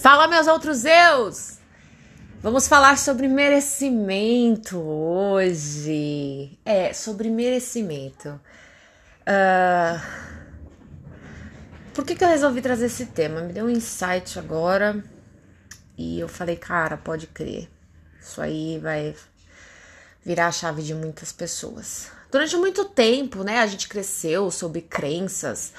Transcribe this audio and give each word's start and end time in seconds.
Fala, 0.00 0.26
meus 0.26 0.46
outros 0.46 0.86
eus! 0.86 1.58
Vamos 2.40 2.66
falar 2.66 2.96
sobre 2.96 3.28
merecimento 3.28 4.78
hoje. 4.78 6.58
É, 6.64 6.94
sobre 6.94 7.28
merecimento. 7.28 8.40
Uh, 9.28 10.00
por 11.92 12.06
que, 12.06 12.14
que 12.14 12.24
eu 12.24 12.28
resolvi 12.28 12.62
trazer 12.62 12.86
esse 12.86 13.04
tema? 13.04 13.42
Me 13.42 13.52
deu 13.52 13.66
um 13.66 13.70
insight 13.70 14.38
agora 14.38 15.04
e 15.98 16.18
eu 16.18 16.28
falei, 16.28 16.56
cara, 16.56 16.96
pode 16.96 17.26
crer. 17.26 17.68
Isso 18.18 18.40
aí 18.40 18.78
vai 18.78 19.14
virar 20.24 20.46
a 20.46 20.52
chave 20.52 20.82
de 20.82 20.94
muitas 20.94 21.30
pessoas. 21.30 22.10
Durante 22.32 22.56
muito 22.56 22.86
tempo, 22.86 23.44
né, 23.44 23.58
a 23.58 23.66
gente 23.66 23.86
cresceu 23.86 24.50
sobre 24.50 24.80
crenças 24.80 25.74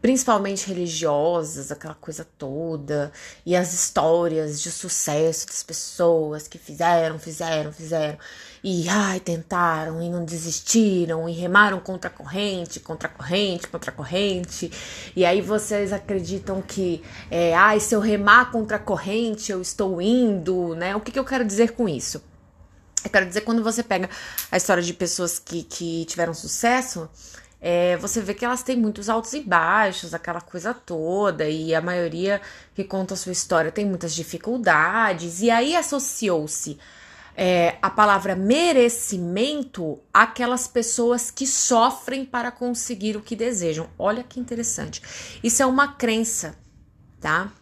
principalmente 0.00 0.68
religiosas, 0.68 1.72
aquela 1.72 1.94
coisa 1.94 2.26
toda, 2.38 3.12
e 3.44 3.56
as 3.56 3.72
histórias 3.74 4.60
de 4.60 4.70
sucesso 4.70 5.46
das 5.46 5.62
pessoas 5.62 6.46
que 6.46 6.56
fizeram, 6.56 7.18
fizeram, 7.18 7.72
fizeram, 7.72 8.18
e 8.62 8.88
ai, 8.88 9.18
tentaram 9.18 10.00
e 10.00 10.08
não 10.08 10.24
desistiram, 10.24 11.28
e 11.28 11.32
remaram 11.32 11.80
contra 11.80 12.08
a 12.08 12.12
corrente, 12.12 12.78
contra 12.80 13.08
a 13.08 13.10
corrente, 13.10 13.66
contra 13.66 13.90
a 13.90 13.94
corrente, 13.94 14.70
e 15.16 15.24
aí 15.24 15.40
vocês 15.40 15.92
acreditam 15.92 16.62
que, 16.62 17.02
é, 17.30 17.54
ai, 17.54 17.80
se 17.80 17.94
eu 17.94 18.00
remar 18.00 18.52
contra 18.52 18.76
a 18.76 18.80
corrente, 18.80 19.50
eu 19.50 19.60
estou 19.60 20.00
indo, 20.00 20.74
né? 20.76 20.94
O 20.94 21.00
que, 21.00 21.10
que 21.10 21.18
eu 21.18 21.24
quero 21.24 21.44
dizer 21.44 21.72
com 21.72 21.88
isso? 21.88 22.22
Eu 23.04 23.10
quero 23.10 23.26
dizer 23.26 23.42
quando 23.42 23.62
você 23.62 23.82
pega 23.82 24.08
a 24.50 24.56
história 24.56 24.82
de 24.82 24.92
pessoas 24.92 25.38
que, 25.38 25.62
que 25.62 26.04
tiveram 26.04 26.34
sucesso, 26.34 27.08
é, 27.60 27.96
você 27.96 28.20
vê 28.20 28.34
que 28.34 28.44
elas 28.44 28.62
têm 28.62 28.76
muitos 28.76 29.08
altos 29.08 29.32
e 29.32 29.40
baixos, 29.40 30.14
aquela 30.14 30.40
coisa 30.40 30.72
toda, 30.72 31.48
e 31.48 31.74
a 31.74 31.80
maioria 31.80 32.40
que 32.74 32.84
conta 32.84 33.14
a 33.14 33.16
sua 33.16 33.32
história 33.32 33.72
tem 33.72 33.84
muitas 33.84 34.14
dificuldades, 34.14 35.42
e 35.42 35.50
aí 35.50 35.74
associou-se 35.74 36.78
é, 37.36 37.76
a 37.80 37.88
palavra 37.88 38.34
merecimento 38.34 40.00
àquelas 40.12 40.66
pessoas 40.66 41.30
que 41.30 41.46
sofrem 41.46 42.24
para 42.24 42.50
conseguir 42.50 43.16
o 43.16 43.22
que 43.22 43.36
desejam. 43.36 43.88
Olha 43.98 44.24
que 44.24 44.40
interessante. 44.40 45.00
Isso 45.42 45.62
é 45.62 45.66
uma 45.66 45.92
crença, 45.92 46.56
tá? 47.20 47.52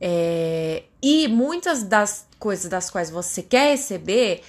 É, 0.00 0.84
e 1.02 1.28
muitas 1.28 1.82
das 1.82 2.26
coisas 2.38 2.70
das 2.70 2.90
quais 2.90 3.10
você 3.10 3.42
quer 3.42 3.70
receber 3.70 4.42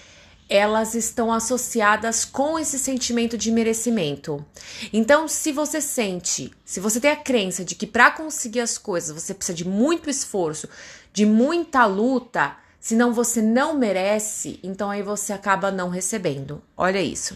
elas 0.53 0.93
estão 0.93 1.33
associadas 1.33 2.23
com 2.23 2.59
esse 2.59 2.77
sentimento 2.77 3.35
de 3.35 3.51
merecimento. 3.51 4.45
Então, 4.93 5.27
se 5.27 5.51
você 5.51 5.81
sente, 5.81 6.53
se 6.63 6.79
você 6.79 6.99
tem 6.99 7.09
a 7.09 7.15
crença 7.15 7.65
de 7.65 7.73
que 7.73 7.87
para 7.87 8.11
conseguir 8.11 8.59
as 8.59 8.77
coisas 8.77 9.19
você 9.19 9.33
precisa 9.33 9.55
de 9.55 9.67
muito 9.67 10.11
esforço, 10.11 10.69
de 11.11 11.25
muita 11.25 11.87
luta, 11.87 12.55
senão 12.79 13.11
você 13.11 13.41
não 13.41 13.73
merece, 13.73 14.59
então 14.61 14.91
aí 14.91 15.01
você 15.01 15.33
acaba 15.33 15.71
não 15.71 15.89
recebendo. 15.89 16.61
Olha 16.77 17.01
isso. 17.01 17.35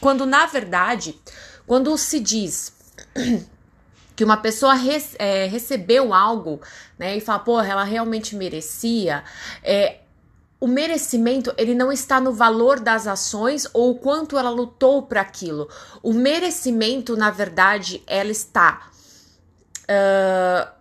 Quando 0.00 0.24
na 0.24 0.46
verdade, 0.46 1.20
quando 1.66 1.98
se 1.98 2.18
diz 2.18 2.72
que 4.16 4.24
uma 4.24 4.38
pessoa 4.38 4.74
é, 5.18 5.44
recebeu 5.44 6.14
algo, 6.14 6.62
né, 6.98 7.14
e 7.14 7.20
fala, 7.20 7.40
porra, 7.40 7.66
ela 7.66 7.84
realmente 7.84 8.34
merecia, 8.34 9.22
é, 9.62 9.98
o 10.64 10.66
merecimento 10.66 11.52
ele 11.58 11.74
não 11.74 11.92
está 11.92 12.18
no 12.18 12.32
valor 12.32 12.80
das 12.80 13.06
ações 13.06 13.68
ou 13.74 13.90
o 13.90 13.98
quanto 13.98 14.38
ela 14.38 14.48
lutou 14.48 15.02
para 15.02 15.20
aquilo. 15.20 15.68
O 16.02 16.14
merecimento, 16.14 17.14
na 17.18 17.30
verdade, 17.30 18.02
ela 18.06 18.30
está 18.30 18.88
uh, 19.82 20.72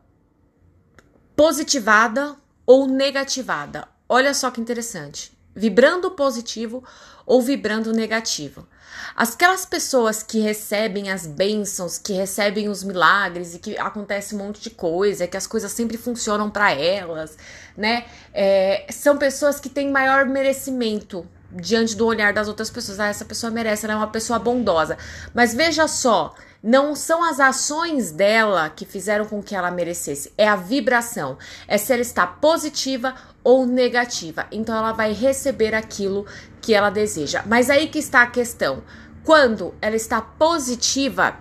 positivada 1.36 2.34
ou 2.66 2.88
negativada. 2.88 3.86
Olha 4.08 4.34
só 4.34 4.50
que 4.52 4.62
interessante. 4.62 5.38
Vibrando 5.53 6.12
positivo 6.12 6.81
ou 7.25 7.42
vibrando 7.42 7.92
negativo. 7.92 8.66
Aquelas 9.16 9.66
pessoas 9.66 10.24
que 10.24 10.40
recebem 10.40 11.12
as 11.12 11.26
bênçãos, 11.26 11.98
que 11.98 12.14
recebem 12.14 12.68
os 12.70 12.84
milagres 12.84 13.56
e 13.56 13.59
que 13.59 13.78
acontece 13.78 14.36
um 14.36 14.40
monte 14.40 14.62
de 14.62 14.70
coisa, 14.70 15.28
que 15.28 15.38
as 15.38 15.48
coisas 15.48 15.72
sempre 15.72 15.98
funcionam 15.98 16.50
para 16.50 16.72
elas, 16.72 17.38
né? 17.78 18.06
É, 18.34 18.86
são 18.90 19.18
pessoas 19.18 19.59
que 19.59 19.70
têm 19.70 19.92
maior 19.92 20.26
merecimento 20.26 21.28
diante 21.52 21.96
do 21.96 22.06
olhar 22.06 22.34
das 22.34 22.48
outras 22.48 22.70
pessoas. 22.70 23.00
Ah, 23.00 23.08
essa 23.08 23.26
pessoa 23.26 23.52
merece, 23.52 23.86
ela 23.86 23.94
é 23.94 23.98
uma 23.98 24.08
pessoa 24.08 24.40
bondosa. 24.40 24.98
Mas 25.34 25.53
veja 25.53 25.88
só, 25.88 26.34
não 26.63 26.96
são 26.96 27.22
as 27.22 27.41
ações 27.41 28.12
dela 28.12 28.69
que 28.69 28.85
fizeram 28.85 29.25
com 29.25 29.44
que 29.44 29.53
ela 29.53 29.69
merecesse, 29.69 30.31
é 30.38 30.47
a 30.47 30.56
vibração. 30.56 31.38
É 31.68 31.78
se 31.78 31.91
ela 31.91 32.01
está 32.01 32.25
positiva 32.25 33.13
ou 33.44 33.66
negativa. 33.66 34.47
Então 34.50 34.73
ela 34.73 34.94
vai 34.94 35.12
receber 35.12 35.75
aquilo 35.75 36.25
que 36.62 36.73
ela 36.73 36.90
deseja. 36.90 37.44
Mas 37.46 37.69
aí 37.69 37.90
que 37.90 38.00
está 38.00 38.22
a 38.22 38.28
questão. 38.28 38.81
Quando 39.25 39.73
ela 39.81 39.97
está 39.97 40.22
positiva, 40.22 41.38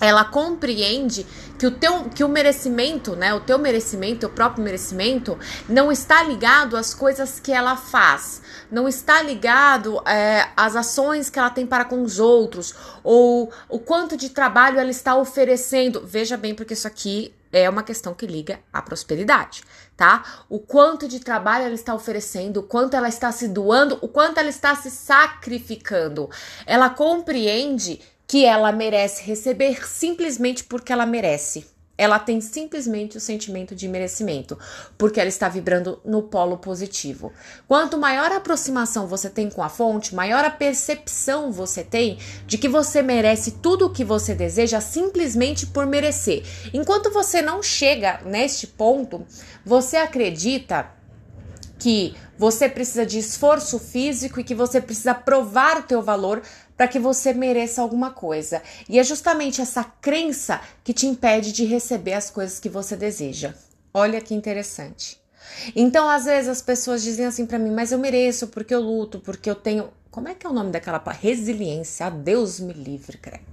ela 0.00 0.24
compreende 0.24 1.24
que 1.58 1.66
o 1.66 1.70
teu 1.70 2.04
que 2.04 2.24
o 2.24 2.28
merecimento, 2.28 3.16
né, 3.16 3.34
o 3.34 3.40
teu 3.40 3.58
merecimento, 3.58 4.26
o 4.26 4.30
próprio 4.30 4.62
merecimento, 4.62 5.38
não 5.68 5.90
está 5.90 6.22
ligado 6.22 6.76
às 6.76 6.94
coisas 6.94 7.40
que 7.40 7.52
ela 7.52 7.76
faz, 7.76 8.42
não 8.70 8.88
está 8.88 9.22
ligado 9.22 10.02
é, 10.06 10.48
às 10.56 10.76
ações 10.76 11.30
que 11.30 11.38
ela 11.38 11.50
tem 11.50 11.66
para 11.66 11.84
com 11.84 12.02
os 12.02 12.18
outros 12.18 12.74
ou 13.02 13.50
o 13.68 13.78
quanto 13.78 14.16
de 14.16 14.30
trabalho 14.30 14.78
ela 14.78 14.90
está 14.90 15.16
oferecendo. 15.16 16.02
Veja 16.04 16.36
bem, 16.36 16.54
porque 16.54 16.74
isso 16.74 16.86
aqui 16.86 17.32
é 17.52 17.68
uma 17.70 17.82
questão 17.82 18.12
que 18.12 18.26
liga 18.26 18.60
à 18.72 18.82
prosperidade, 18.82 19.62
tá? 19.96 20.24
O 20.48 20.58
quanto 20.58 21.08
de 21.08 21.20
trabalho 21.20 21.64
ela 21.64 21.74
está 21.74 21.94
oferecendo, 21.94 22.60
o 22.60 22.62
quanto 22.62 22.94
ela 22.94 23.08
está 23.08 23.32
se 23.32 23.48
doando, 23.48 23.98
o 24.02 24.08
quanto 24.08 24.38
ela 24.38 24.50
está 24.50 24.74
se 24.74 24.90
sacrificando. 24.90 26.28
Ela 26.66 26.90
compreende 26.90 28.00
que 28.26 28.44
ela 28.44 28.72
merece 28.72 29.22
receber 29.22 29.86
simplesmente 29.86 30.64
porque 30.64 30.92
ela 30.92 31.06
merece. 31.06 31.66
Ela 31.98 32.18
tem 32.18 32.42
simplesmente 32.42 33.16
o 33.16 33.20
sentimento 33.20 33.74
de 33.74 33.88
merecimento, 33.88 34.58
porque 34.98 35.18
ela 35.18 35.30
está 35.30 35.48
vibrando 35.48 35.98
no 36.04 36.24
polo 36.24 36.58
positivo. 36.58 37.32
Quanto 37.66 37.96
maior 37.96 38.30
aproximação 38.32 39.06
você 39.06 39.30
tem 39.30 39.48
com 39.48 39.62
a 39.62 39.70
fonte, 39.70 40.14
maior 40.14 40.44
a 40.44 40.50
percepção 40.50 41.50
você 41.50 41.82
tem 41.82 42.18
de 42.46 42.58
que 42.58 42.68
você 42.68 43.00
merece 43.00 43.52
tudo 43.62 43.86
o 43.86 43.90
que 43.90 44.04
você 44.04 44.34
deseja 44.34 44.78
simplesmente 44.78 45.66
por 45.66 45.86
merecer. 45.86 46.44
Enquanto 46.74 47.10
você 47.10 47.40
não 47.40 47.62
chega 47.62 48.20
neste 48.26 48.66
ponto, 48.66 49.26
você 49.64 49.96
acredita 49.96 50.94
que 51.78 52.14
você 52.38 52.68
precisa 52.68 53.06
de 53.06 53.18
esforço 53.18 53.78
físico 53.78 54.40
e 54.40 54.44
que 54.44 54.54
você 54.54 54.80
precisa 54.80 55.14
provar 55.14 55.78
o 55.78 55.82
teu 55.82 56.02
valor 56.02 56.42
para 56.76 56.88
que 56.88 56.98
você 56.98 57.32
mereça 57.32 57.80
alguma 57.80 58.10
coisa. 58.10 58.62
E 58.88 58.98
é 58.98 59.04
justamente 59.04 59.60
essa 59.60 59.84
crença 59.84 60.60
que 60.84 60.92
te 60.92 61.06
impede 61.06 61.52
de 61.52 61.64
receber 61.64 62.12
as 62.12 62.30
coisas 62.30 62.60
que 62.60 62.68
você 62.68 62.96
deseja. 62.96 63.54
Olha 63.92 64.20
que 64.20 64.34
interessante. 64.34 65.20
Então, 65.74 66.08
às 66.08 66.24
vezes 66.24 66.48
as 66.50 66.60
pessoas 66.60 67.02
dizem 67.02 67.24
assim 67.24 67.46
para 67.46 67.58
mim, 67.58 67.70
mas 67.70 67.92
eu 67.92 67.98
mereço 67.98 68.48
porque 68.48 68.74
eu 68.74 68.80
luto, 68.80 69.20
porque 69.20 69.48
eu 69.48 69.54
tenho. 69.54 69.88
Como 70.10 70.28
é 70.28 70.34
que 70.34 70.46
é 70.46 70.50
o 70.50 70.52
nome 70.52 70.70
daquela 70.70 71.02
resiliência? 71.10 72.10
Deus 72.10 72.60
me 72.60 72.72
livre, 72.72 73.18
credo. 73.18 73.44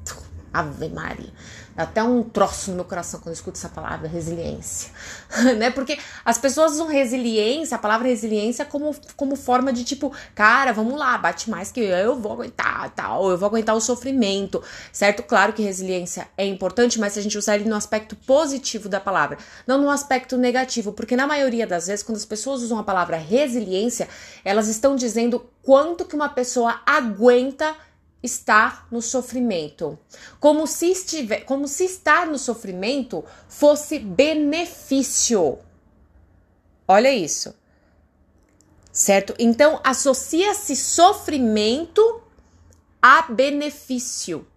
Ave 0.54 0.90
Maria. 0.90 1.32
Até 1.76 2.04
um 2.04 2.22
troço 2.22 2.70
no 2.70 2.78
meu 2.78 2.86
coração 2.86 3.20
quando 3.20 3.30
eu 3.30 3.34
escuto 3.34 3.58
essa 3.58 3.70
palavra, 3.70 4.08
resiliência. 4.08 4.92
né? 5.58 5.72
Porque 5.72 5.98
as 6.24 6.38
pessoas 6.38 6.74
usam 6.74 6.88
resiliência, 6.88 7.76
a 7.76 7.80
palavra 7.80 8.08
resiliência, 8.08 8.64
como, 8.64 8.96
como 9.16 9.36
forma 9.36 9.74
de 9.74 9.84
tipo, 9.84 10.14
cara, 10.36 10.72
vamos 10.72 10.98
lá, 10.98 11.18
bate 11.18 11.50
mais 11.50 11.72
que 11.72 11.80
eu 11.80 12.16
vou 12.16 12.34
aguentar, 12.34 12.92
tal, 12.92 13.30
eu 13.30 13.38
vou 13.38 13.48
aguentar 13.48 13.76
o 13.76 13.82
sofrimento, 13.82 14.62
certo? 14.92 15.24
Claro 15.24 15.54
que 15.54 15.64
resiliência 15.64 16.28
é 16.38 16.46
importante, 16.46 17.00
mas 17.00 17.14
se 17.14 17.20
a 17.20 17.22
gente 17.24 17.38
usar 17.38 17.56
ele 17.56 17.68
no 17.68 17.76
aspecto 17.76 18.16
positivo 18.16 18.88
da 18.88 19.00
palavra, 19.00 19.38
não 19.66 19.82
no 19.82 19.90
aspecto 19.90 20.38
negativo, 20.38 20.94
porque 20.94 21.16
na 21.16 21.26
maioria 21.26 21.66
das 21.66 21.88
vezes, 21.88 22.04
quando 22.04 22.18
as 22.18 22.26
pessoas 22.26 22.62
usam 22.62 22.78
a 22.78 22.84
palavra 22.84 23.18
resiliência, 23.18 24.08
elas 24.46 24.68
estão 24.68 24.96
dizendo 24.96 25.44
quanto 25.64 26.06
que 26.06 26.16
uma 26.16 26.30
pessoa 26.30 26.82
aguenta 26.86 27.76
estar 28.24 28.88
no 28.90 29.02
sofrimento, 29.02 30.00
como 30.40 30.66
se 30.66 30.88
estiver, 30.92 31.42
como 31.42 31.68
se 31.68 31.84
estar 31.84 32.26
no 32.26 32.40
sofrimento 32.40 33.24
fosse 33.50 34.00
benefício. 34.00 35.60
Olha 36.88 37.12
isso. 37.12 37.54
Certo? 38.92 39.36
Então 39.38 39.82
associa-se 39.84 40.76
sofrimento 40.76 42.22
a 43.02 43.24
benefício. 43.24 44.48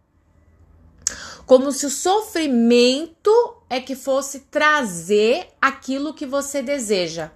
Como 1.44 1.72
se 1.72 1.86
o 1.86 1.90
sofrimento 1.90 3.56
é 3.69 3.80
que 3.80 3.96
fosse 3.96 4.40
trazer 4.40 5.48
aquilo 5.60 6.14
que 6.14 6.26
você 6.26 6.62
deseja. 6.62 7.30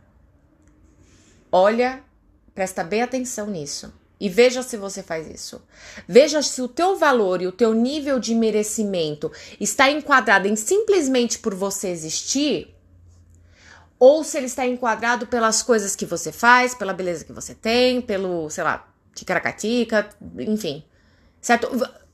Olha, 1.51 2.05
presta 2.55 2.85
bem 2.85 3.03
atenção 3.03 3.47
nisso. 3.47 4.00
E 4.21 4.29
veja 4.29 4.63
se 4.63 4.77
você 4.77 5.03
faz 5.03 5.27
isso. 5.27 5.63
Veja 6.07 6.43
se 6.43 6.61
o 6.61 6.69
teu 6.69 6.99
valor 6.99 7.41
e 7.41 7.47
o 7.47 7.53
teu 7.53 7.73
nível 7.73 8.19
de 8.19 8.35
merecimento 8.35 9.33
está 9.59 9.91
enquadrado 9.91 10.47
em 10.47 10.55
simplesmente 10.55 11.39
por 11.39 11.55
você 11.55 11.89
existir 11.89 12.77
ou 13.99 14.25
se 14.25 14.39
ele 14.39 14.47
está 14.47 14.67
enquadrado 14.67 15.27
pelas 15.27 15.63
coisas 15.63 15.95
que 15.95 16.07
você 16.07 16.33
faz, 16.33 16.75
pela 16.75 16.95
beleza 16.95 17.25
que 17.25 17.35
você 17.35 17.55
tem, 17.55 18.01
pelo, 18.01 18.49
sei 18.49 18.65
lá, 18.65 18.89
ticaracatica, 19.15 20.09
enfim. 20.39 20.83
Certo? 21.39 21.69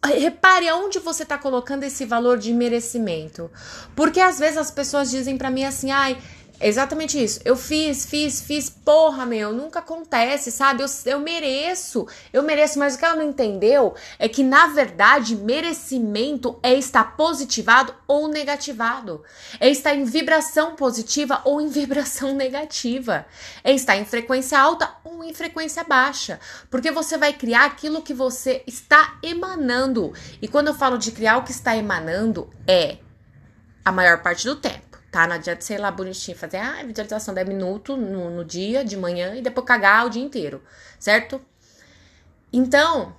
Repare 0.05 0.69
aonde 0.69 0.99
você 0.99 1.23
está 1.23 1.39
colocando 1.39 1.85
esse 1.85 2.05
valor 2.05 2.39
de 2.39 2.53
merecimento. 2.53 3.49
Porque 3.95 4.21
às 4.21 4.39
vezes 4.39 4.59
as 4.59 4.71
pessoas 4.71 5.11
dizem 5.11 5.39
para 5.39 5.51
mim 5.51 5.65
assim, 5.65 5.93
ai, 5.93 6.19
Exatamente 6.59 7.23
isso. 7.23 7.41
Eu 7.45 7.55
fiz, 7.55 8.07
fiz, 8.07 8.41
fiz. 8.41 8.71
Porra, 8.71 9.27
meu, 9.27 9.53
nunca 9.53 9.81
acontece, 9.81 10.51
sabe? 10.51 10.83
Eu, 10.83 10.89
eu 11.05 11.21
mereço, 11.21 12.07
eu 12.33 12.43
mereço. 12.43 12.79
Mas 12.79 12.95
o 12.95 12.99
que 12.99 13.05
ela 13.05 13.17
não 13.17 13.29
entendeu 13.29 13.95
é 14.19 14.29
que, 14.29 14.43
na 14.43 14.69
verdade, 14.69 15.37
merecimento 15.37 16.59
é 16.63 16.75
estar 16.75 17.17
positivado 17.17 17.95
ou 18.07 18.29
negativado. 18.29 19.23
É 19.61 19.69
estar 19.69 19.95
em 19.95 20.05
vibração 20.05 20.75
positiva 20.75 21.43
ou 21.45 21.61
em 21.61 21.69
vibração 21.69 22.33
negativa. 22.35 23.27
É 23.63 23.73
estar 23.73 23.97
em 23.97 24.07
frequência 24.07 24.59
alta 24.59 24.91
ou 25.05 25.23
em 25.23 25.35
frequência 25.35 25.85
baixa. 25.85 26.41
Porque 26.71 26.91
você 26.91 27.19
vai 27.19 27.35
criar 27.35 27.67
aquilo 27.67 28.03
que 28.03 28.15
você 28.15 28.63
está 28.67 29.19
emanando. 29.23 30.15
E 30.41 30.49
quando 30.49 30.69
eu 30.69 30.75
falo 30.75 30.97
de 30.97 31.13
criar 31.13 31.37
o 31.37 31.45
que 31.45 31.53
está 31.53 31.77
emanando, 31.77 32.51
é 32.67 32.97
a 33.85 33.93
maior 33.93 34.23
parte 34.23 34.47
do 34.47 34.57
tempo 34.57 34.86
tá? 35.17 35.27
Não 35.27 35.37
adianta 35.37 35.63
sei 35.63 35.79
lá 35.79 35.91
bonitinho, 35.91 36.37
fazer 36.37 36.59
ah, 36.59 36.83
visualização 36.85 37.33
10 37.33 37.49
minutos 37.49 37.99
no, 37.99 38.29
no 38.29 38.45
dia, 38.45 38.85
de 38.85 38.99
manhã, 38.99 39.35
e 39.35 39.41
depois 39.41 39.67
cagar 39.67 40.05
o 40.05 40.11
dia 40.11 40.23
inteiro, 40.23 40.63
certo? 40.99 41.41
Então, 42.53 43.17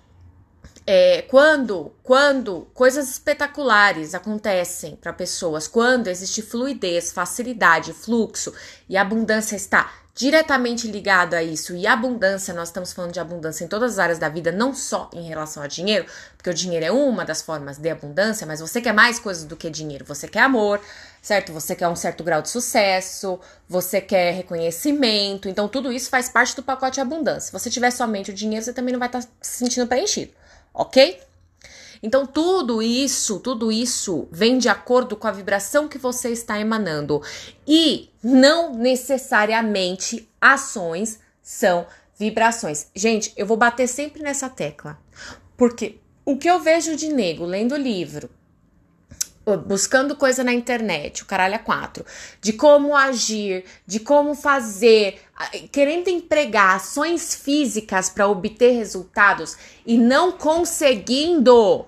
é, 0.85 1.23
quando, 1.23 1.91
quando 2.03 2.67
coisas 2.71 3.09
espetaculares 3.09 4.13
acontecem 4.13 4.95
para 4.95 5.11
pessoas, 5.11 5.67
quando 5.67 6.07
existe 6.07 6.44
fluidez, 6.44 7.11
facilidade, 7.11 7.94
fluxo 7.94 8.53
e 8.88 8.95
abundância 8.95 9.55
está 9.55 9.91
diretamente 10.17 10.87
ligado 10.87 11.35
a 11.35 11.43
isso. 11.43 11.75
E 11.75 11.85
abundância, 11.85 12.51
nós 12.51 12.69
estamos 12.69 12.91
falando 12.91 13.13
de 13.13 13.19
abundância 13.19 13.63
em 13.63 13.67
todas 13.67 13.93
as 13.93 13.99
áreas 13.99 14.17
da 14.17 14.27
vida, 14.27 14.51
não 14.51 14.73
só 14.73 15.11
em 15.13 15.27
relação 15.27 15.61
a 15.61 15.67
dinheiro, 15.67 16.07
porque 16.35 16.49
o 16.49 16.53
dinheiro 16.53 16.85
é 16.87 16.91
uma 16.91 17.23
das 17.23 17.43
formas 17.43 17.77
de 17.77 17.87
abundância, 17.87 18.47
mas 18.47 18.59
você 18.59 18.81
quer 18.81 18.93
mais 18.93 19.19
coisas 19.19 19.43
do 19.43 19.55
que 19.55 19.69
dinheiro. 19.69 20.03
Você 20.05 20.27
quer 20.27 20.39
amor, 20.39 20.81
certo? 21.21 21.53
Você 21.53 21.75
quer 21.75 21.87
um 21.87 21.95
certo 21.95 22.23
grau 22.23 22.41
de 22.41 22.49
sucesso, 22.49 23.39
você 23.69 24.01
quer 24.01 24.33
reconhecimento. 24.33 25.47
Então, 25.47 25.67
tudo 25.67 25.91
isso 25.91 26.09
faz 26.09 26.27
parte 26.27 26.55
do 26.55 26.63
pacote 26.63 26.99
abundância. 26.99 27.41
Se 27.41 27.51
você 27.51 27.69
tiver 27.69 27.91
somente 27.91 28.31
o 28.31 28.33
dinheiro, 28.33 28.65
você 28.65 28.73
também 28.73 28.93
não 28.93 28.99
vai 28.99 29.09
estar 29.09 29.21
tá 29.21 29.27
se 29.39 29.59
sentindo 29.59 29.85
preenchido, 29.85 30.31
ok? 30.73 31.21
Então, 32.01 32.25
tudo 32.25 32.81
isso, 32.81 33.39
tudo 33.39 33.71
isso 33.71 34.27
vem 34.31 34.57
de 34.57 34.69
acordo 34.69 35.15
com 35.15 35.27
a 35.27 35.31
vibração 35.31 35.88
que 35.88 35.97
você 35.97 36.29
está 36.29 36.59
emanando. 36.59 37.21
E 37.67 38.09
não 38.23 38.73
necessariamente 38.73 40.29
ações 40.39 41.19
são 41.41 41.85
vibrações. 42.17 42.88
Gente, 42.95 43.33
eu 43.38 43.45
vou 43.45 43.57
bater 43.57 43.88
sempre 43.88 44.21
nessa 44.21 44.49
tecla. 44.49 44.99
Porque 45.55 45.99
o 46.25 46.38
que 46.38 46.49
eu 46.49 46.59
vejo 46.59 46.95
de 46.95 47.07
nego 47.07 47.45
lendo 47.45 47.75
livro, 47.75 48.29
buscando 49.55 50.15
coisa 50.15 50.44
na 50.44 50.51
internet, 50.51 51.23
o 51.23 51.25
caralho 51.25 51.55
é 51.55 51.59
quatro, 51.59 52.05
de 52.41 52.51
como 52.51 52.95
agir, 52.95 53.63
de 53.85 53.99
como 53.99 54.35
fazer, 54.35 55.21
querendo 55.71 56.09
empregar 56.09 56.75
ações 56.75 57.33
físicas 57.35 58.09
para 58.09 58.27
obter 58.27 58.71
resultados 58.71 59.55
e 59.85 59.97
não 59.97 60.33
conseguindo. 60.33 61.85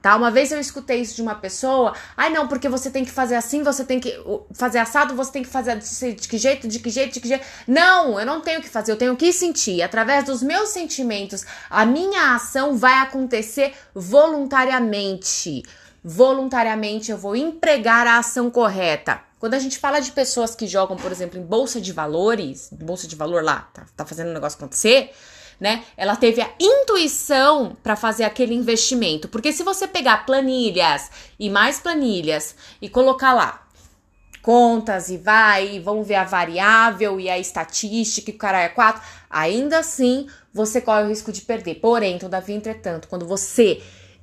Tá? 0.00 0.14
Uma 0.14 0.30
vez 0.30 0.52
eu 0.52 0.60
escutei 0.60 1.00
isso 1.00 1.16
de 1.16 1.22
uma 1.22 1.34
pessoa, 1.34 1.92
ai 2.16 2.30
não, 2.30 2.46
porque 2.46 2.68
você 2.68 2.88
tem 2.90 3.04
que 3.04 3.10
fazer 3.10 3.34
assim, 3.34 3.64
você 3.64 3.84
tem 3.84 3.98
que 3.98 4.16
fazer 4.54 4.78
assado, 4.78 5.16
você 5.16 5.32
tem 5.32 5.42
que 5.42 5.48
fazer 5.48 5.76
de 5.78 6.28
que 6.28 6.38
jeito, 6.38 6.68
de 6.68 6.78
que 6.78 6.88
jeito, 6.88 7.14
de 7.14 7.20
que 7.20 7.26
jeito. 7.26 7.44
Não, 7.66 8.18
eu 8.18 8.24
não 8.24 8.40
tenho 8.40 8.62
que 8.62 8.68
fazer, 8.68 8.92
eu 8.92 8.96
tenho 8.96 9.16
que 9.16 9.32
sentir. 9.32 9.82
Através 9.82 10.24
dos 10.24 10.44
meus 10.44 10.68
sentimentos, 10.68 11.44
a 11.68 11.84
minha 11.84 12.36
ação 12.36 12.76
vai 12.76 12.94
acontecer 13.00 13.74
voluntariamente 13.92 15.64
voluntariamente 16.08 17.10
eu 17.10 17.18
vou 17.18 17.34
empregar 17.34 18.06
a 18.06 18.18
ação 18.18 18.48
correta. 18.48 19.20
Quando 19.40 19.54
a 19.54 19.58
gente 19.58 19.76
fala 19.76 19.98
de 19.98 20.12
pessoas 20.12 20.54
que 20.54 20.68
jogam, 20.68 20.96
por 20.96 21.10
exemplo, 21.10 21.36
em 21.36 21.42
bolsa 21.42 21.80
de 21.80 21.92
valores, 21.92 22.68
bolsa 22.70 23.08
de 23.08 23.16
valor 23.16 23.42
lá, 23.42 23.68
tá, 23.74 23.86
tá 23.96 24.06
fazendo 24.06 24.30
o 24.30 24.32
negócio 24.32 24.56
acontecer, 24.56 25.10
né? 25.58 25.82
Ela 25.96 26.14
teve 26.14 26.40
a 26.40 26.48
intuição 26.60 27.76
para 27.82 27.96
fazer 27.96 28.22
aquele 28.22 28.54
investimento. 28.54 29.26
Porque 29.26 29.52
se 29.52 29.64
você 29.64 29.88
pegar 29.88 30.24
planilhas 30.24 31.10
e 31.40 31.50
mais 31.50 31.80
planilhas 31.80 32.54
e 32.80 32.88
colocar 32.88 33.34
lá 33.34 33.66
contas 34.40 35.10
e 35.10 35.16
vai, 35.16 35.74
e 35.74 35.80
vamos 35.80 36.06
ver 36.06 36.14
a 36.14 36.24
variável 36.24 37.18
e 37.18 37.28
a 37.28 37.36
estatística 37.36 38.30
e 38.30 38.34
o 38.34 38.38
cara 38.38 38.60
é 38.60 38.68
quatro, 38.68 39.02
ainda 39.28 39.80
assim 39.80 40.28
você 40.54 40.80
corre 40.80 41.02
o 41.02 41.08
risco 41.08 41.32
de 41.32 41.40
perder. 41.40 41.80
Porém, 41.80 42.16
todavia, 42.16 42.54
entretanto, 42.54 43.08
quando 43.08 43.26
você 43.26 43.82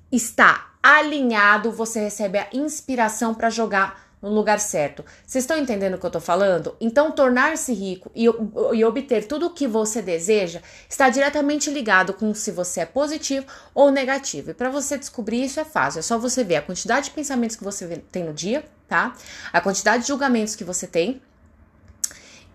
está 0.10 0.73
alinhado, 0.84 1.72
você 1.72 2.02
recebe 2.02 2.38
a 2.38 2.48
inspiração 2.52 3.34
para 3.34 3.50
jogar 3.50 4.04
no 4.22 4.30
lugar 4.30 4.60
certo. 4.60 5.04
Vocês 5.26 5.44
estão 5.44 5.58
entendendo 5.58 5.96
o 5.96 5.98
que 5.98 6.06
eu 6.06 6.12
tô 6.12 6.20
falando? 6.22 6.76
Então, 6.80 7.12
tornar-se 7.12 7.74
rico 7.74 8.10
e, 8.16 8.26
e, 8.26 8.86
obter 8.86 9.28
tudo 9.28 9.48
o 9.48 9.50
que 9.50 9.68
você 9.68 10.02
deseja 10.02 10.62
está 10.90 11.10
diretamente 11.10 11.70
ligado 11.70 12.14
com 12.14 12.34
se 12.34 12.50
você 12.50 12.82
é 12.82 12.86
positivo 12.86 13.46
ou 13.76 13.92
negativo. 13.92 14.52
E 14.52 14.54
para 14.54 14.70
você 14.70 14.98
descobrir 14.98 15.44
isso 15.44 15.60
é 15.60 15.66
fácil, 15.66 16.00
é 16.00 16.02
só 16.02 16.18
você 16.18 16.44
ver 16.44 16.56
a 16.56 16.62
quantidade 16.62 17.06
de 17.06 17.12
pensamentos 17.12 17.58
que 17.58 17.64
você 17.64 17.86
tem 18.12 18.24
no 18.24 18.34
dia, 18.34 18.64
tá? 18.88 19.14
A 19.52 19.60
quantidade 19.60 20.04
de 20.04 20.08
julgamentos 20.08 20.56
que 20.56 20.64
você 20.64 20.88
tem 20.88 21.22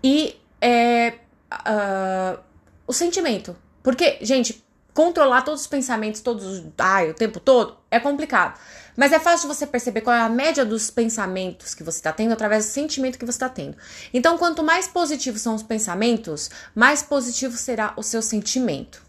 e 0.02 0.40
é, 0.60 1.14
uh, 1.52 2.38
o 2.86 2.92
sentimento. 2.94 3.54
Porque, 3.82 4.19
gente, 4.22 4.64
controlar 4.98 5.42
todos 5.42 5.60
os 5.60 5.66
pensamentos, 5.68 6.20
todos 6.20 6.44
os. 6.44 6.64
Ai, 6.76 7.08
o 7.08 7.14
tempo 7.14 7.38
todo, 7.38 7.76
é 7.88 8.00
complicado. 8.00 8.58
Mas 8.96 9.12
é 9.12 9.20
fácil 9.20 9.46
você 9.46 9.64
perceber 9.64 10.00
qual 10.00 10.16
é 10.16 10.18
a 10.18 10.28
média 10.28 10.64
dos 10.64 10.90
pensamentos 10.90 11.72
que 11.72 11.84
você 11.84 11.98
está 11.98 12.12
tendo 12.12 12.32
através 12.32 12.66
do 12.66 12.70
sentimento 12.70 13.16
que 13.16 13.24
você 13.24 13.36
está 13.36 13.48
tendo. 13.48 13.76
Então, 14.12 14.36
quanto 14.36 14.64
mais 14.64 14.88
positivos 14.88 15.40
são 15.40 15.54
os 15.54 15.62
pensamentos, 15.62 16.50
mais 16.74 17.00
positivo 17.00 17.56
será 17.56 17.94
o 17.96 18.02
seu 18.02 18.20
sentimento, 18.20 19.00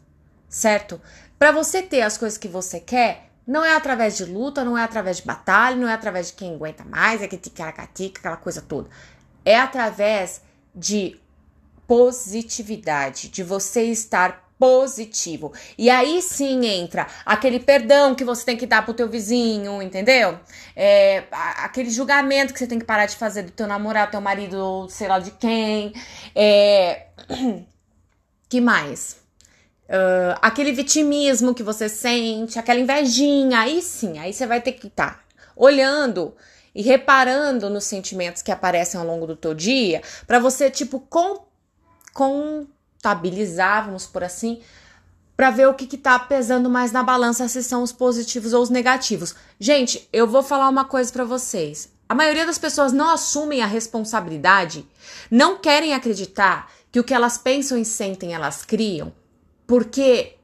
certo? 0.48 1.02
Para 1.40 1.52
você 1.52 1.82
ter 1.82 2.04
as 2.04 2.20
coisas 2.20 2.38
que 2.38 2.48
você 2.48 2.80
quer, 2.80 3.32
não 3.48 3.66
é 3.66 3.76
através 3.76 4.16
de 4.16 4.26
luta, 4.26 4.64
não 4.64 4.78
é 4.78 4.84
através 4.84 5.18
de 5.18 5.24
batalha, 5.24 5.76
não 5.76 5.88
é 5.88 5.94
através 5.94 6.28
de 6.28 6.34
quem 6.34 6.54
aguenta 6.54 6.84
mais, 6.84 7.24
é 7.24 7.28
que 7.28 7.36
ticaracatica, 7.36 8.20
aquela 8.20 8.38
coisa 8.38 8.62
toda. 8.62 8.88
É 9.44 9.58
através 9.58 10.44
de 10.76 11.20
positividade, 11.88 13.30
de 13.30 13.42
você 13.42 13.86
estar 13.86 14.49
positivo. 14.60 15.54
E 15.78 15.90
aí 15.90 16.22
sim 16.22 16.66
entra 16.66 17.08
aquele 17.26 17.60
perdão 17.60 18.14
que 18.14 18.26
você 18.26 18.44
tem 18.44 18.58
que 18.58 18.68
dar 18.68 18.84
pro 18.84 18.94
teu 18.94 19.08
vizinho, 19.08 19.82
entendeu? 19.82 20.38
É, 20.76 21.24
aquele 21.32 21.90
julgamento 21.90 22.52
que 22.52 22.60
você 22.60 22.68
tem 22.68 22.78
que 22.78 22.86
parar 22.86 23.06
de 23.06 23.16
fazer 23.16 23.44
do 23.44 23.52
teu 23.52 23.66
namorado, 23.66 24.12
teu 24.12 24.22
marido, 24.22 24.88
sei 24.90 25.08
lá 25.08 25.18
de 25.20 25.32
quem. 25.32 25.94
É... 26.36 27.08
Que 28.50 28.60
mais? 28.60 29.18
Uh, 29.86 30.34
aquele 30.42 30.72
vitimismo 30.72 31.54
que 31.54 31.62
você 31.62 31.88
sente, 31.88 32.58
aquela 32.58 32.80
invejinha, 32.80 33.60
aí 33.60 33.80
sim, 33.80 34.18
aí 34.18 34.34
você 34.34 34.48
vai 34.48 34.60
ter 34.60 34.72
que 34.72 34.88
estar 34.88 35.18
tá 35.18 35.20
olhando 35.56 36.36
e 36.74 36.82
reparando 36.82 37.70
nos 37.70 37.84
sentimentos 37.84 38.42
que 38.42 38.52
aparecem 38.52 39.00
ao 39.00 39.06
longo 39.06 39.28
do 39.28 39.36
teu 39.36 39.54
dia, 39.54 40.02
para 40.26 40.40
você, 40.40 40.72
tipo, 40.72 41.00
com, 41.00 41.46
com 42.12 42.66
contabilizar, 43.00 43.86
vamos 43.86 44.06
por 44.06 44.24
assim, 44.24 44.62
para 45.36 45.52
ver 45.52 45.68
o 45.68 45.74
que 45.74 45.96
está 45.96 46.20
pesando 46.20 46.70
mais 46.70 46.92
na 46.92 47.02
balança, 47.02 47.48
se 47.48 47.64
são 47.64 47.82
os 47.82 47.94
positivos 47.94 48.54
ou 48.54 48.62
os 48.62 48.70
negativos. 48.70 49.34
Gente, 49.58 50.08
eu 50.12 50.28
vou 50.28 50.44
falar 50.44 50.68
uma 50.68 50.84
coisa 50.84 51.12
para 51.12 51.24
vocês. 51.24 51.90
A 52.10 52.16
maioria 52.16 52.46
das 52.46 52.58
pessoas 52.58 52.92
não 52.92 53.10
assumem 53.10 53.62
a 53.62 53.66
responsabilidade, 53.66 54.86
não 55.32 55.58
querem 55.58 55.94
acreditar 55.94 56.70
que 56.92 57.00
o 57.00 57.04
que 57.04 57.14
elas 57.14 57.38
pensam 57.38 57.78
e 57.78 57.86
sentem 57.86 58.34
elas 58.34 58.66
criam, 58.66 59.14
porque 59.66 60.36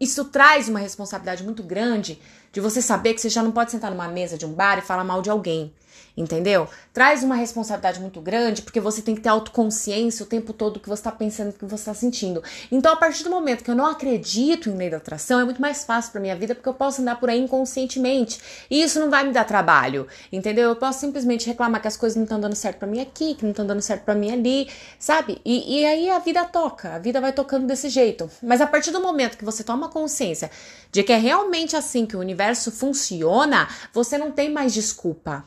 isso 0.00 0.24
traz 0.26 0.68
uma 0.68 0.78
responsabilidade 0.78 1.42
muito 1.42 1.62
grande 1.62 2.18
de 2.52 2.60
você 2.60 2.80
saber 2.80 3.14
que 3.14 3.20
você 3.20 3.28
já 3.28 3.42
não 3.42 3.50
pode 3.50 3.72
sentar 3.72 3.90
numa 3.90 4.08
mesa 4.08 4.38
de 4.38 4.46
um 4.46 4.52
bar 4.52 4.78
e 4.78 4.82
falar 4.82 5.04
mal 5.04 5.20
de 5.20 5.28
alguém 5.28 5.74
entendeu? 6.16 6.68
Traz 6.92 7.22
uma 7.22 7.36
responsabilidade 7.36 8.00
muito 8.00 8.20
grande, 8.20 8.62
porque 8.62 8.80
você 8.80 9.00
tem 9.00 9.14
que 9.14 9.20
ter 9.20 9.28
autoconsciência 9.28 10.24
o 10.24 10.26
tempo 10.26 10.52
todo 10.52 10.80
que 10.80 10.88
você 10.88 11.00
está 11.00 11.12
pensando, 11.12 11.52
que 11.52 11.64
você 11.64 11.76
está 11.76 11.94
sentindo. 11.94 12.42
Então, 12.70 12.92
a 12.92 12.96
partir 12.96 13.22
do 13.24 13.30
momento 13.30 13.62
que 13.62 13.70
eu 13.70 13.74
não 13.74 13.86
acredito 13.86 14.68
em 14.68 14.76
lei 14.76 14.90
da 14.90 14.96
atração, 14.96 15.40
é 15.40 15.44
muito 15.44 15.60
mais 15.60 15.84
fácil 15.84 16.12
para 16.12 16.20
minha 16.20 16.34
vida, 16.34 16.54
porque 16.54 16.68
eu 16.68 16.74
posso 16.74 17.00
andar 17.00 17.20
por 17.20 17.30
aí 17.30 17.40
inconscientemente. 17.40 18.40
E 18.70 18.82
isso 18.82 18.98
não 18.98 19.10
vai 19.10 19.24
me 19.24 19.32
dar 19.32 19.44
trabalho, 19.44 20.06
entendeu? 20.32 20.70
Eu 20.70 20.76
posso 20.76 21.00
simplesmente 21.00 21.46
reclamar 21.46 21.80
que 21.80 21.88
as 21.88 21.96
coisas 21.96 22.16
não 22.16 22.24
estão 22.24 22.40
dando 22.40 22.54
certo 22.54 22.78
para 22.78 22.88
mim 22.88 23.00
aqui, 23.00 23.34
que 23.34 23.44
não 23.44 23.50
estão 23.50 23.66
dando 23.66 23.80
certo 23.80 24.04
para 24.04 24.14
mim 24.14 24.32
ali, 24.32 24.68
sabe? 24.98 25.40
E, 25.44 25.80
e 25.80 25.86
aí 25.86 26.10
a 26.10 26.18
vida 26.18 26.44
toca, 26.44 26.94
a 26.94 26.98
vida 26.98 27.20
vai 27.20 27.32
tocando 27.32 27.66
desse 27.66 27.88
jeito. 27.88 28.28
Mas 28.42 28.60
a 28.60 28.66
partir 28.66 28.90
do 28.90 29.00
momento 29.00 29.38
que 29.38 29.44
você 29.44 29.62
toma 29.62 29.88
consciência 29.88 30.50
de 30.90 31.02
que 31.02 31.12
é 31.12 31.18
realmente 31.18 31.76
assim 31.76 32.06
que 32.06 32.16
o 32.16 32.20
universo 32.20 32.72
funciona, 32.72 33.68
você 33.92 34.18
não 34.18 34.32
tem 34.32 34.50
mais 34.50 34.72
desculpa 34.74 35.44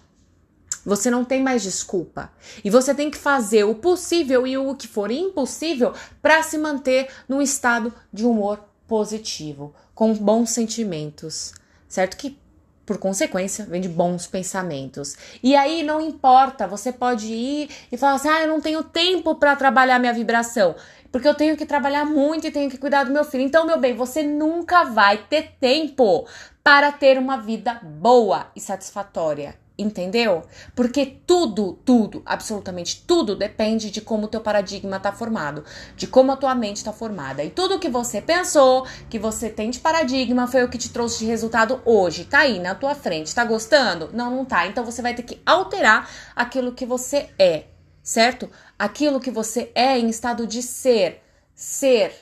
Você 0.86 1.12
não 1.12 1.24
tem 1.24 1.42
mais 1.42 1.64
desculpa. 1.64 2.32
E 2.64 2.70
você 2.70 2.94
tem 2.94 3.12
que 3.12 3.18
fazer 3.18 3.64
o 3.64 3.76
possível 3.76 4.46
e 4.48 4.58
o 4.58 4.76
que 4.76 4.88
for 4.88 5.12
impossível 5.12 5.94
para 6.22 6.42
se 6.44 6.58
manter 6.58 7.10
num 7.28 7.42
estado 7.42 7.94
de 8.12 8.26
humor 8.26 8.60
positivo, 8.88 9.74
com 9.94 10.14
bons 10.14 10.50
sentimentos. 10.50 11.54
Certo 11.88 12.18
que 12.18 12.40
por 12.86 12.98
consequência, 12.98 13.64
vem 13.66 13.80
de 13.80 13.88
bons 13.88 14.28
pensamentos. 14.28 15.16
E 15.42 15.56
aí 15.56 15.82
não 15.82 16.02
importa, 16.02 16.68
você 16.68 16.92
pode 16.92 17.28
ir 17.28 17.70
e 17.90 17.96
falar 17.96 18.16
assim: 18.16 18.28
"Ah, 18.28 18.42
eu 18.42 18.50
não 18.50 18.60
tenho 18.60 18.84
tempo 18.84 19.36
para 19.36 19.56
trabalhar 19.56 20.00
minha 20.00 20.14
vibração" 20.14 20.76
porque 21.12 21.28
eu 21.28 21.36
tenho 21.36 21.58
que 21.58 21.66
trabalhar 21.66 22.06
muito 22.06 22.48
e 22.48 22.52
tenho 22.52 22.70
que 22.70 22.78
cuidar 22.78 23.04
do 23.04 23.12
meu 23.12 23.26
filho. 23.26 23.44
Então, 23.44 23.66
meu 23.66 23.78
bem, 23.78 23.94
você 23.94 24.24
nunca 24.24 24.86
vai 24.86 25.18
ter 25.18 25.56
tempo 25.60 26.26
para 26.64 26.92
ter 26.92 27.18
uma 27.18 27.38
vida 27.38 27.82
boa 27.84 28.48
e 28.56 28.62
satisfatória. 28.62 29.61
Entendeu? 29.78 30.44
Porque 30.76 31.06
tudo, 31.06 31.74
tudo, 31.86 32.22
absolutamente 32.26 33.04
tudo 33.08 33.36
depende 33.36 33.90
de 33.90 34.02
como 34.02 34.26
o 34.26 34.28
teu 34.28 34.42
paradigma 34.42 34.98
está 34.98 35.12
formado, 35.12 35.64
de 35.96 36.06
como 36.06 36.32
a 36.32 36.38
tua 36.38 36.54
mente 36.54 36.78
está 36.78 36.94
formada. 36.94 37.44
E 37.44 37.50
tudo 37.50 37.80
que 37.80 37.90
você 37.90 38.22
pensou, 38.22 38.86
que 39.10 39.18
você 39.18 39.50
tem 39.50 39.70
de 39.70 39.80
paradigma, 39.80 40.46
foi 40.46 40.64
o 40.64 40.70
que 40.70 40.78
te 40.78 40.90
trouxe 40.90 41.20
de 41.20 41.26
resultado 41.26 41.82
hoje. 41.86 42.26
Tá 42.26 42.40
aí 42.40 42.60
na 42.60 42.76
tua 42.76 42.94
frente. 42.94 43.34
Tá 43.34 43.44
gostando? 43.44 44.10
Não, 44.14 44.30
não 44.30 44.46
tá. 44.46 44.68
Então 44.68 44.86
você 44.86 45.02
vai 45.02 45.16
ter 45.16 45.24
que 45.24 45.42
alterar 45.46 46.10
aquilo 46.36 46.74
que 46.74 46.86
você 46.86 47.30
é 47.40 47.72
certo? 48.04 48.50
Aquilo 48.78 49.20
que 49.20 49.32
você 49.32 49.72
é 49.76 49.98
em 49.98 50.10
estado 50.10 50.48
de 50.48 50.62
ser, 50.62 51.22
ser 51.54 52.14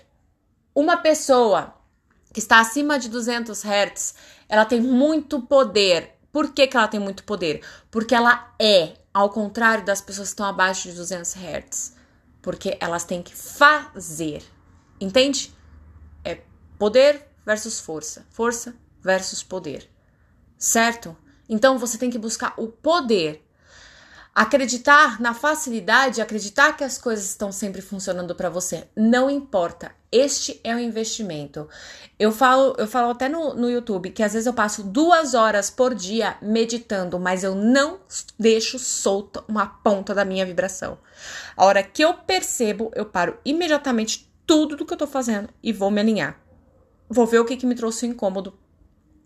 uma 0.76 0.98
pessoa 0.98 1.76
que 2.34 2.40
está 2.40 2.60
acima 2.60 3.00
de 3.00 3.10
200 3.10 3.64
Hz, 3.64 4.16
ela 4.48 4.66
tem 4.66 4.82
muito 4.82 5.42
poder. 5.42 6.19
Por 6.32 6.54
que, 6.54 6.68
que 6.68 6.78
ela 6.78 6.88
tem 6.88 7.00
muito 7.00 7.24
poder? 7.24 7.64
Porque 7.90 8.14
ela 8.14 8.54
é, 8.60 8.94
ao 9.14 9.30
contrário 9.30 9.86
das 9.86 10.02
pessoas 10.02 10.30
que 10.30 10.34
estão 10.34 10.46
abaixo 10.46 10.90
de 10.90 10.96
200 10.96 11.36
Hz. 11.36 11.96
Porque 12.42 12.78
elas 12.80 13.04
têm 13.04 13.22
que 13.22 13.36
fazer. 13.36 14.44
Entende? 15.00 15.54
É 16.24 16.42
poder 16.78 17.28
versus 17.46 17.80
força. 17.80 18.26
Força 18.30 18.76
versus 19.02 19.44
poder. 19.44 19.90
Certo? 20.58 21.16
Então 21.48 21.78
você 21.78 21.98
tem 21.98 22.10
que 22.10 22.18
buscar 22.20 22.54
o 22.58 22.68
poder 22.68 23.44
Acreditar 24.40 25.20
na 25.20 25.34
facilidade, 25.34 26.22
acreditar 26.22 26.72
que 26.72 26.84
as 26.84 26.98
coisas 26.98 27.26
estão 27.26 27.52
sempre 27.52 27.82
funcionando 27.82 28.34
para 28.34 28.50
você, 28.50 28.88
não 28.96 29.30
importa. 29.30 29.92
Este 30.12 30.60
é 30.64 30.74
o 30.76 30.80
investimento. 30.80 31.70
Eu 32.18 32.32
falo, 32.32 32.76
eu 32.80 32.88
falo 32.88 33.12
até 33.12 33.30
no, 33.30 33.54
no 33.54 33.70
YouTube 33.70 34.10
que 34.10 34.24
às 34.24 34.34
vezes 34.34 34.48
eu 34.48 34.54
passo 34.54 34.84
duas 34.84 35.36
horas 35.36 35.70
por 35.70 35.94
dia 35.94 36.36
meditando, 36.42 37.20
mas 37.20 37.44
eu 37.44 37.54
não 37.54 38.00
deixo 38.38 38.80
solta 38.80 39.44
uma 39.48 39.68
ponta 39.68 40.16
da 40.16 40.26
minha 40.26 40.46
vibração. 40.46 40.98
A 41.56 41.64
hora 41.64 41.84
que 41.84 42.04
eu 42.04 42.14
percebo, 42.16 42.92
eu 42.96 43.06
paro 43.06 43.38
imediatamente 43.46 44.28
tudo 44.48 44.76
do 44.76 44.84
que 44.84 44.94
eu 44.94 44.98
tô 44.98 45.06
fazendo 45.06 45.50
e 45.62 45.72
vou 45.72 45.92
me 45.92 46.02
alinhar. 46.02 46.42
Vou 47.08 47.28
ver 47.28 47.40
o 47.40 47.46
que, 47.46 47.56
que 47.56 47.66
me 47.68 47.76
trouxe 47.76 48.08
o 48.08 48.10
incômodo 48.10 48.58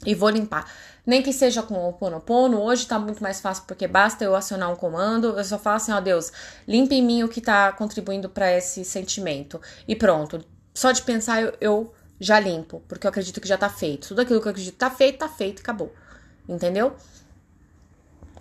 e 0.05 0.13
vou 0.13 0.29
limpar. 0.29 0.69
Nem 1.05 1.21
que 1.21 1.31
seja 1.31 1.63
com 1.63 1.87
o 1.87 1.93
Ponopono, 1.93 2.61
hoje 2.61 2.85
tá 2.85 2.99
muito 2.99 3.23
mais 3.23 3.39
fácil 3.39 3.63
porque 3.65 3.87
basta 3.87 4.23
eu 4.23 4.35
acionar 4.35 4.69
um 4.69 4.75
comando, 4.75 5.37
eu 5.37 5.43
só 5.43 5.57
falo 5.57 5.77
assim, 5.77 5.93
ó 5.93 6.01
Deus, 6.01 6.31
limpa 6.67 6.93
em 6.93 7.01
mim 7.01 7.23
o 7.23 7.29
que 7.29 7.39
tá 7.39 7.71
contribuindo 7.71 8.29
para 8.29 8.51
esse 8.51 8.83
sentimento. 8.83 9.61
E 9.87 9.95
pronto. 9.95 10.43
Só 10.73 10.91
de 10.91 11.01
pensar 11.01 11.41
eu, 11.41 11.53
eu, 11.61 11.93
já 12.19 12.39
limpo, 12.39 12.81
porque 12.87 13.05
eu 13.05 13.09
acredito 13.09 13.41
que 13.41 13.47
já 13.47 13.57
tá 13.57 13.69
feito. 13.69 14.07
Tudo 14.09 14.21
aquilo 14.21 14.41
que 14.41 14.47
eu 14.47 14.51
acredito 14.51 14.75
tá 14.75 14.89
feito, 14.89 15.19
tá 15.19 15.29
feito, 15.29 15.61
acabou. 15.61 15.93
Entendeu? 16.47 16.95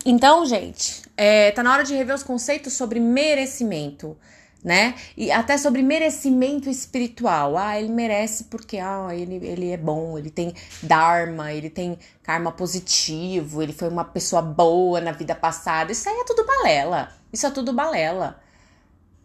Então, 0.05 0.45
gente, 0.47 1.03
é, 1.17 1.51
tá 1.53 1.63
na 1.63 1.73
hora 1.73 1.85
de 1.85 1.95
rever 1.95 2.15
os 2.15 2.23
conceitos 2.23 2.73
sobre 2.73 2.99
merecimento 2.99 4.17
né? 4.63 4.95
E 5.17 5.31
até 5.33 5.59
sobre 5.59 5.83
merecimento 5.83 6.71
espiritual. 6.71 7.57
Ah, 7.57 7.79
ele 7.79 7.89
merece 7.89 8.45
porque 8.45 8.79
ah, 8.79 9.09
ele, 9.13 9.45
ele 9.45 9.71
é 9.71 9.77
bom, 9.77 10.17
ele 10.17 10.31
tem 10.31 10.55
dharma, 10.83 11.53
ele 11.53 11.69
tem 11.69 11.99
karma 12.23 12.53
positivo, 12.53 13.63
ele 13.63 13.73
foi 13.73 13.89
uma 13.89 14.05
pessoa 14.05 14.41
boa 14.41 15.01
na 15.01 15.13
vida 15.13 15.35
passada. 15.35 15.91
Isso 15.91 16.09
aí 16.09 16.17
é 16.17 16.25
tudo 16.25 16.47
balela. 16.47 17.13
Isso 17.33 17.47
é 17.47 17.51
tudo 17.51 17.73
balela. 17.73 18.41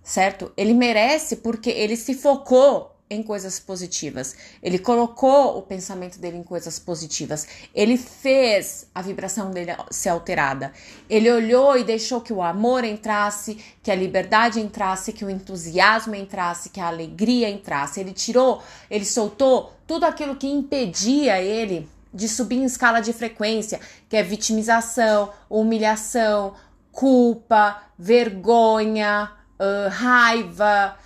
Certo? 0.04 0.52
Ele 0.58 0.74
merece 0.74 1.38
porque 1.38 1.70
ele 1.70 1.96
se 1.96 2.14
focou 2.16 2.97
em 3.10 3.24
coisas 3.24 3.60
positivas. 3.60 4.36
Ele 4.62 4.78
colocou 4.78 5.58
o 5.58 5.62
pensamento 5.62 6.20
dele 6.20 6.38
em 6.38 6.44
coisas 6.44 6.78
positivas. 6.78 7.48
Ele 7.74 7.98
fez 7.98 8.88
a 8.94 9.02
vibração 9.02 9.50
dele 9.52 9.76
ser 9.90 10.10
alterada. 10.10 10.74
Ele 11.10 11.32
olhou 11.32 11.78
e 11.78 11.84
deixou 11.84 12.20
que 12.20 12.34
o 12.34 12.42
amor 12.42 12.84
entrasse, 12.84 13.58
que 13.82 13.90
a 13.90 13.96
liberdade 13.96 14.60
entrasse, 14.60 15.14
que 15.14 15.24
o 15.24 15.30
entusiasmo 15.30 16.16
entrasse, 16.16 16.70
que 16.70 16.80
a 16.80 16.88
alegria 16.88 17.50
entrasse. 17.50 18.00
Ele 18.00 18.12
tirou, 18.12 18.62
ele 18.90 19.06
soltou 19.06 19.74
tudo 19.86 20.06
aquilo 20.06 20.36
que 20.36 20.48
impedia 20.48 21.42
ele 21.42 21.90
de 22.14 22.28
subir 22.28 22.58
em 22.58 22.66
escala 22.66 23.00
de 23.00 23.14
frequência, 23.14 23.80
que 24.10 24.18
é 24.18 24.24
vitimização, 24.24 25.32
humilhação, 25.50 26.56
culpa, 26.92 27.84
vergonha, 27.98 29.32
uh, 29.60 29.90
raiva 29.90 30.98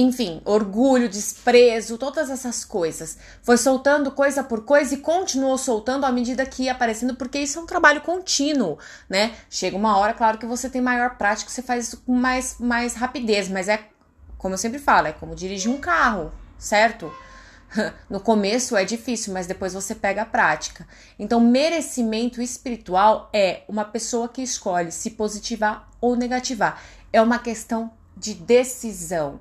enfim, 0.00 0.40
orgulho, 0.44 1.08
desprezo, 1.08 1.98
todas 1.98 2.30
essas 2.30 2.64
coisas. 2.64 3.18
Foi 3.42 3.56
soltando 3.56 4.12
coisa 4.12 4.44
por 4.44 4.64
coisa 4.64 4.94
e 4.94 4.98
continuou 4.98 5.58
soltando 5.58 6.06
à 6.06 6.12
medida 6.12 6.46
que 6.46 6.62
ia 6.62 6.72
aparecendo, 6.72 7.16
porque 7.16 7.40
isso 7.40 7.58
é 7.58 7.62
um 7.62 7.66
trabalho 7.66 8.00
contínuo, 8.02 8.78
né? 9.08 9.34
Chega 9.50 9.76
uma 9.76 9.98
hora, 9.98 10.14
claro 10.14 10.38
que 10.38 10.46
você 10.46 10.70
tem 10.70 10.80
maior 10.80 11.16
prática, 11.16 11.50
você 11.50 11.62
faz 11.62 11.88
isso 11.88 11.96
com 12.06 12.12
mais, 12.12 12.60
mais 12.60 12.94
rapidez, 12.94 13.48
mas 13.48 13.68
é, 13.68 13.88
como 14.36 14.54
eu 14.54 14.58
sempre 14.58 14.78
falo, 14.78 15.08
é 15.08 15.12
como 15.12 15.34
dirigir 15.34 15.68
um 15.68 15.78
carro, 15.78 16.32
certo? 16.56 17.12
No 18.08 18.20
começo 18.20 18.76
é 18.76 18.84
difícil, 18.84 19.34
mas 19.34 19.46
depois 19.48 19.74
você 19.74 19.94
pega 19.96 20.22
a 20.22 20.26
prática. 20.26 20.86
Então, 21.18 21.38
merecimento 21.38 22.40
espiritual 22.40 23.28
é 23.30 23.62
uma 23.68 23.84
pessoa 23.84 24.26
que 24.26 24.40
escolhe 24.40 24.90
se 24.90 25.10
positivar 25.10 25.86
ou 26.00 26.16
negativar. 26.16 26.80
É 27.12 27.20
uma 27.20 27.38
questão 27.38 27.92
de 28.16 28.32
decisão 28.32 29.40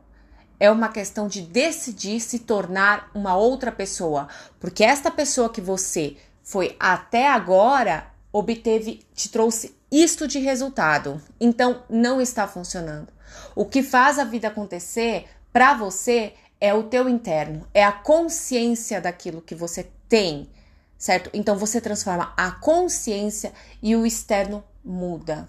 é 0.60 0.70
uma 0.72 0.90
questão 0.90 1.28
de 1.28 1.42
decidir 1.42 2.20
se 2.20 2.40
tornar 2.40 3.12
uma 3.14 3.36
outra 3.36 3.72
pessoa, 3.72 4.28
porque 4.60 4.84
esta 4.84 5.12
pessoa 5.12 5.50
que 5.50 5.62
você 5.62 6.18
foi 6.44 6.76
até 6.80 7.28
agora 7.28 8.12
obteve, 8.32 9.06
te 9.14 9.30
trouxe 9.30 9.76
isto 9.92 10.28
de 10.28 10.40
resultado. 10.40 11.22
Então 11.40 11.84
não 11.90 12.22
está 12.22 12.48
funcionando. 12.48 13.12
O 13.56 13.66
que 13.66 13.84
faz 13.84 14.20
a 14.20 14.24
vida 14.24 14.48
acontecer 14.48 15.28
para 15.52 15.74
você 15.74 16.34
é 16.60 16.74
o 16.74 16.84
teu 16.84 17.08
interno, 17.08 17.68
é 17.74 17.84
a 17.84 17.92
consciência 17.92 19.00
daquilo 19.00 19.42
que 19.42 19.54
você 19.54 19.90
tem, 20.10 20.50
certo? 20.98 21.30
Então 21.34 21.58
você 21.58 21.80
transforma 21.80 22.34
a 22.36 22.52
consciência 22.52 23.54
e 23.82 23.96
o 23.96 24.06
externo 24.06 24.64
muda. 24.84 25.48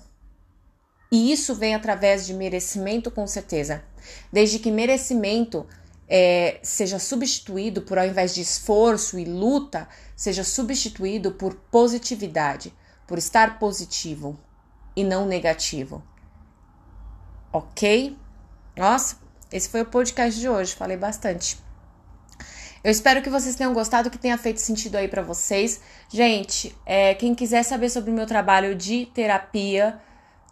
E 1.11 1.33
isso 1.33 1.55
vem 1.55 1.75
através 1.75 2.27
de 2.27 2.35
merecimento, 2.35 3.11
com 3.11 3.27
certeza. 3.27 3.83
Desde 4.33 4.59
que 4.59 4.71
merecimento 4.71 5.67
é, 6.09 6.59
seja 6.63 6.99
substituído 6.99 7.83
por, 7.83 7.99
ao 7.99 8.07
invés 8.07 8.35
de 8.35 8.41
esforço 8.41 9.19
e 9.19 9.25
luta, 9.25 9.89
seja 10.17 10.45
substituído 10.45 11.33
por 11.33 11.55
positividade, 11.55 12.73
por 13.07 13.19
estar 13.19 13.59
positivo 13.59 14.39
e 14.95 15.05
não 15.05 15.27
negativo. 15.27 16.03
Ok? 17.53 18.17
Nossa, 18.77 19.17
esse 19.51 19.69
foi 19.69 19.83
o 19.83 19.87
podcast 19.87 20.39
de 20.39 20.49
hoje, 20.49 20.75
falei 20.75 20.97
bastante. 20.97 21.59
Eu 22.83 22.93
espero 22.93 23.21
que 23.23 23.31
vocês 23.31 23.57
tenham 23.57 23.75
gostado, 23.75 24.11
que 24.11 24.19
tenha 24.19 24.39
feito 24.39 24.61
sentido 24.61 24.97
aí 24.97 25.09
para 25.09 25.23
vocês. 25.23 25.81
Gente, 26.09 26.75
é, 26.87 27.15
quem 27.15 27.35
quiser 27.35 27.63
saber 27.63 27.91
sobre 27.91 28.11
o 28.11 28.15
meu 28.15 28.27
trabalho 28.27 28.75
de 28.75 29.07
terapia, 29.07 30.01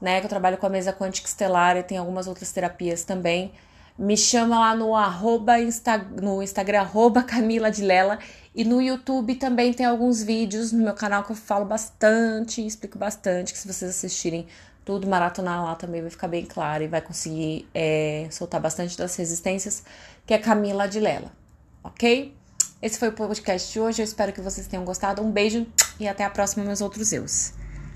né? 0.01 0.21
Que 0.21 0.27
eu 0.27 0.31
trabalho 0.31 0.59
com 0.59 0.67
a 0.67 0.71
mesa 0.71 0.93
quântica 0.93 1.29
estelar 1.29 1.77
e 1.77 1.83
tem 1.83 1.99
algumas 1.99 2.27
outras 2.27 2.53
terapias 2.53 3.05
também. 3.05 3.53
Me 3.99 4.17
chama 4.17 4.59
lá 4.59 4.75
no 4.75 4.95
arroba 4.95 5.59
Insta, 5.59 5.97
no 5.99 6.43
Instagram, 6.43 6.81
arroba 6.81 7.23
Camila 7.25 7.71
de 7.71 7.83
Lela. 7.83 8.19
E 8.55 8.65
no 8.65 8.81
YouTube 8.81 9.35
também 9.37 9.73
tem 9.73 9.87
alguns 9.87 10.23
vídeos 10.23 10.73
no 10.73 10.83
meu 10.83 10.95
canal 10.95 11.25
que 11.25 11.33
eu 11.33 11.37
falo 11.37 11.65
bastante, 11.65 12.65
explico 12.67 12.99
bastante, 12.99 13.53
que 13.53 13.59
se 13.59 13.67
vocês 13.67 13.91
assistirem 13.91 14.47
tudo, 14.87 15.07
maratonar 15.07 15.65
lá 15.65 15.75
também 15.75 16.01
vai 16.01 16.11
ficar 16.11 16.29
bem 16.29 16.47
claro 16.47 16.85
e 16.85 16.87
vai 16.87 17.03
conseguir 17.03 17.69
é, 17.75 18.29
soltar 18.31 18.61
bastante 18.61 18.97
das 18.97 19.17
resistências, 19.17 19.83
que 20.25 20.33
é 20.33 20.39
Camila 20.39 20.87
de 20.87 21.01
Lela, 21.01 21.33
ok? 21.83 22.33
Esse 22.81 22.99
foi 22.99 23.09
o 23.09 23.13
podcast 23.13 23.73
de 23.73 23.81
hoje, 23.81 24.01
eu 24.01 24.05
espero 24.05 24.33
que 24.33 24.41
vocês 24.41 24.67
tenham 24.69 24.85
gostado. 24.85 25.23
Um 25.23 25.31
beijo 25.31 25.67
e 25.99 26.07
até 26.07 26.25
a 26.25 26.31
próxima, 26.31 26.65
meus 26.65 26.81
outros 26.81 27.13
eus. 27.13 27.53